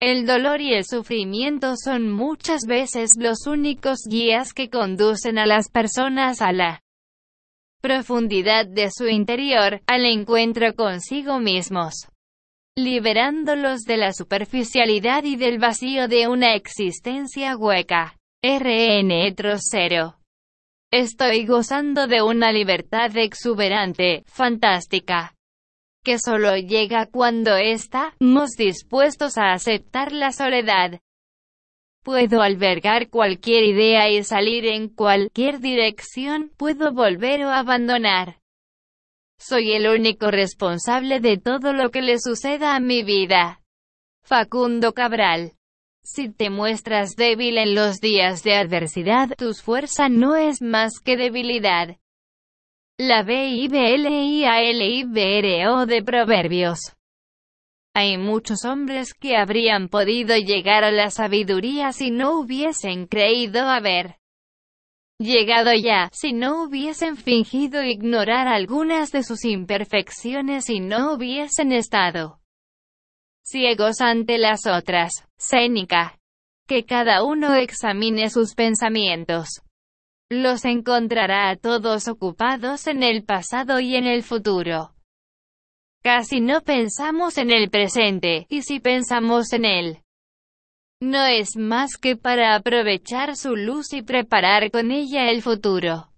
el 0.00 0.26
dolor 0.26 0.60
y 0.60 0.74
el 0.74 0.84
sufrimiento 0.84 1.74
son 1.82 2.12
muchas 2.12 2.66
veces 2.66 3.12
los 3.18 3.46
únicos 3.46 4.00
guías 4.06 4.52
que 4.52 4.68
conducen 4.68 5.38
a 5.38 5.46
las 5.46 5.70
personas 5.70 6.42
a 6.42 6.52
la 6.52 6.82
profundidad 7.86 8.66
de 8.66 8.90
su 8.90 9.06
interior, 9.06 9.80
al 9.86 10.06
encuentro 10.06 10.74
consigo 10.74 11.38
mismos, 11.38 12.08
liberándolos 12.76 13.82
de 13.82 13.96
la 13.96 14.12
superficialidad 14.12 15.22
y 15.22 15.36
del 15.36 15.60
vacío 15.60 16.08
de 16.08 16.26
una 16.26 16.56
existencia 16.56 17.56
hueca. 17.56 18.16
RN 18.42 19.34
0 19.36 20.16
Estoy 20.92 21.46
gozando 21.46 22.08
de 22.08 22.22
una 22.22 22.50
libertad 22.50 23.16
exuberante, 23.16 24.24
fantástica 24.26 25.36
que 26.04 26.18
solo 26.18 26.56
llega 26.56 27.06
cuando 27.06 27.54
estamos 27.54 28.50
dispuestos 28.56 29.38
a 29.38 29.52
aceptar 29.52 30.10
la 30.10 30.32
soledad. 30.32 30.98
Puedo 32.06 32.40
albergar 32.40 33.10
cualquier 33.10 33.64
idea 33.64 34.08
y 34.08 34.22
salir 34.22 34.64
en 34.64 34.88
cualquier 34.88 35.58
dirección, 35.58 36.52
puedo 36.56 36.92
volver 36.92 37.44
o 37.44 37.50
abandonar. 37.50 38.38
Soy 39.40 39.72
el 39.72 39.88
único 39.88 40.30
responsable 40.30 41.18
de 41.18 41.36
todo 41.36 41.72
lo 41.72 41.90
que 41.90 42.02
le 42.02 42.20
suceda 42.20 42.76
a 42.76 42.80
mi 42.80 43.02
vida. 43.02 43.60
Facundo 44.22 44.92
Cabral. 44.92 45.54
Si 46.04 46.28
te 46.28 46.48
muestras 46.48 47.16
débil 47.16 47.58
en 47.58 47.74
los 47.74 47.98
días 48.00 48.44
de 48.44 48.54
adversidad, 48.54 49.30
tu 49.36 49.52
fuerza 49.54 50.08
no 50.08 50.36
es 50.36 50.62
más 50.62 51.00
que 51.00 51.16
debilidad. 51.16 51.96
La 52.98 53.24
B-I-B-L-I-A-L-I-B-R-O 53.24 53.86
de 55.86 56.04
Proverbios. 56.04 56.95
Hay 57.98 58.18
muchos 58.18 58.66
hombres 58.66 59.14
que 59.14 59.38
habrían 59.38 59.88
podido 59.88 60.36
llegar 60.36 60.84
a 60.84 60.90
la 60.90 61.08
sabiduría 61.08 61.94
si 61.94 62.10
no 62.10 62.38
hubiesen 62.38 63.06
creído 63.06 63.66
haber 63.70 64.18
llegado 65.18 65.72
ya, 65.72 66.10
si 66.12 66.34
no 66.34 66.62
hubiesen 66.62 67.16
fingido 67.16 67.82
ignorar 67.82 68.48
algunas 68.48 69.12
de 69.12 69.22
sus 69.22 69.46
imperfecciones 69.46 70.68
y 70.68 70.80
no 70.80 71.14
hubiesen 71.14 71.72
estado 71.72 72.40
ciegos 73.42 74.02
ante 74.02 74.36
las 74.36 74.66
otras. 74.66 75.26
Cénica. 75.38 76.18
Que 76.68 76.84
cada 76.84 77.24
uno 77.24 77.54
examine 77.54 78.28
sus 78.28 78.54
pensamientos 78.54 79.62
los 80.28 80.66
encontrará 80.66 81.48
a 81.48 81.56
todos 81.56 82.08
ocupados 82.08 82.88
en 82.88 83.02
el 83.02 83.24
pasado 83.24 83.80
y 83.80 83.96
en 83.96 84.06
el 84.06 84.22
futuro. 84.22 84.95
Casi 86.06 86.40
no 86.40 86.60
pensamos 86.60 87.36
en 87.36 87.50
el 87.50 87.68
presente, 87.68 88.46
y 88.48 88.62
si 88.62 88.78
pensamos 88.78 89.52
en 89.52 89.64
él, 89.64 89.98
no 91.02 91.26
es 91.26 91.56
más 91.56 91.96
que 91.96 92.14
para 92.14 92.54
aprovechar 92.54 93.34
su 93.34 93.56
luz 93.56 93.92
y 93.92 94.02
preparar 94.02 94.70
con 94.70 94.92
ella 94.92 95.32
el 95.32 95.42
futuro. 95.42 96.12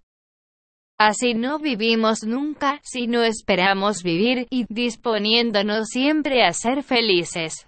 Así 1.00 1.32
no 1.32 1.59
vivimos 1.59 2.22
nunca, 2.22 2.81
sino 2.82 3.22
esperamos 3.22 4.03
vivir, 4.03 4.47
y 4.50 4.66
disponiéndonos 4.69 5.88
siempre 5.88 6.44
a 6.44 6.53
ser 6.53 6.82
felices. 6.82 7.66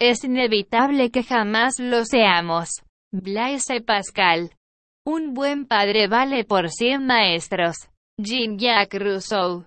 Es 0.00 0.22
inevitable 0.22 1.10
que 1.10 1.24
jamás 1.24 1.80
lo 1.80 2.04
seamos. 2.04 2.84
Blaise 3.10 3.82
Pascal 3.84 4.52
un 5.04 5.34
buen 5.34 5.66
padre 5.66 6.06
vale 6.06 6.44
por 6.44 6.70
cien 6.70 7.06
maestros. 7.06 7.88
Jean-Jacques 8.20 9.02
Rousseau. 9.02 9.64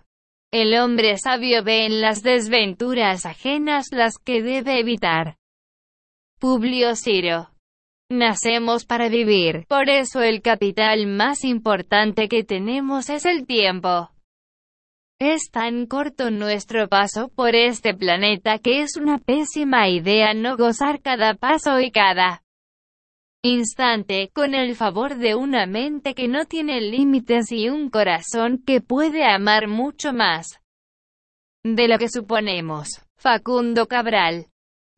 El 0.53 0.77
hombre 0.77 1.17
sabio 1.17 1.63
ve 1.63 1.85
en 1.85 2.01
las 2.01 2.23
desventuras 2.23 3.25
ajenas 3.25 3.87
las 3.91 4.17
que 4.17 4.41
debe 4.41 4.81
evitar. 4.81 5.37
Publio 6.39 6.93
Ciro. 6.97 7.51
Nacemos 8.09 8.83
para 8.83 9.07
vivir, 9.07 9.65
por 9.69 9.89
eso 9.89 10.21
el 10.21 10.41
capital 10.41 11.07
más 11.07 11.45
importante 11.45 12.27
que 12.27 12.43
tenemos 12.43 13.09
es 13.09 13.25
el 13.25 13.47
tiempo. 13.47 14.09
Es 15.21 15.51
tan 15.51 15.85
corto 15.85 16.31
nuestro 16.31 16.89
paso 16.89 17.29
por 17.29 17.55
este 17.55 17.93
planeta 17.93 18.59
que 18.59 18.81
es 18.81 18.97
una 18.97 19.19
pésima 19.19 19.87
idea 19.87 20.33
no 20.33 20.57
gozar 20.57 21.01
cada 21.01 21.35
paso 21.35 21.79
y 21.79 21.91
cada 21.91 22.43
instante, 23.43 24.29
con 24.33 24.53
el 24.53 24.75
favor 24.75 25.15
de 25.15 25.35
una 25.35 25.65
mente 25.65 26.13
que 26.13 26.27
no 26.27 26.45
tiene 26.45 26.81
límites 26.81 27.51
y 27.51 27.69
un 27.69 27.89
corazón 27.89 28.63
que 28.65 28.81
puede 28.81 29.25
amar 29.25 29.67
mucho 29.67 30.13
más 30.13 30.61
de 31.63 31.87
lo 31.87 31.97
que 31.97 32.09
suponemos. 32.09 33.01
Facundo 33.17 33.87
Cabral. 33.87 34.47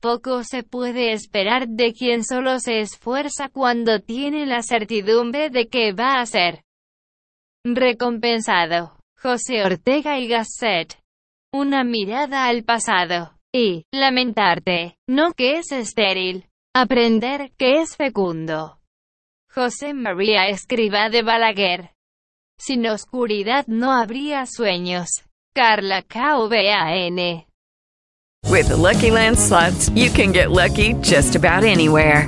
Poco 0.01 0.43
se 0.43 0.63
puede 0.63 1.13
esperar 1.13 1.67
de 1.67 1.93
quien 1.93 2.25
solo 2.25 2.59
se 2.59 2.81
esfuerza 2.81 3.47
cuando 3.49 3.99
tiene 4.01 4.45
la 4.45 4.61
certidumbre 4.61 5.49
de 5.49 5.67
que 5.67 5.93
va 5.93 6.19
a 6.19 6.25
ser 6.25 6.63
recompensado. 7.63 8.97
José 9.17 9.63
Ortega 9.63 10.19
y 10.19 10.27
Gasset. 10.27 10.99
Una 11.53 11.85
mirada 11.85 12.47
al 12.47 12.63
pasado. 12.63 13.37
Y, 13.53 13.85
lamentarte, 13.93 14.97
no 15.07 15.31
que 15.33 15.59
es 15.59 15.71
estéril. 15.71 16.49
Aprender, 16.75 17.51
que 17.59 17.81
es 17.81 17.95
fecundo. 17.95 18.79
José 19.47 19.93
María 19.93 20.47
Escriba 20.47 21.09
de 21.09 21.21
Balaguer. 21.21 21.91
Sin 22.57 22.87
oscuridad 22.87 23.67
no 23.67 23.91
habría 23.91 24.47
sueños. 24.47 25.23
Carla 25.53 26.01
K.O.V.A.N. 26.01 27.45
With 28.49 28.69
the 28.69 28.75
Lucky 28.75 29.11
Land 29.11 29.37
slots, 29.37 29.91
you 29.91 30.09
can 30.09 30.31
get 30.31 30.49
lucky 30.49 30.95
just 31.03 31.35
about 31.35 31.63
anywhere. 31.63 32.27